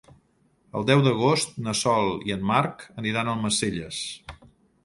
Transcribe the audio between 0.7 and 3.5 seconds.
El deu d'agost na Sol i en Marc aniran a